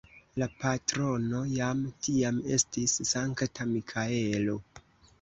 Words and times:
La 0.43 0.45
patrono 0.63 1.41
jam 1.51 1.85
tiam 2.07 2.41
estis 2.59 2.99
Sankta 3.13 3.71
Mikaelo. 3.77 4.63